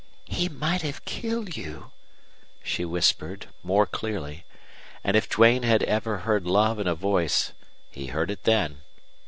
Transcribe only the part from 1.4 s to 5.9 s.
you," she whispered, more clearly; and if Duane had